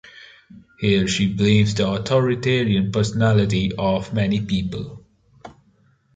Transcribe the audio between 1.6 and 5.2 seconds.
the authoritarian personality of many people.